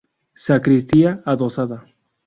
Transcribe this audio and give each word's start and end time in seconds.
Sacristía 0.33 1.21
adosada. 1.27 1.85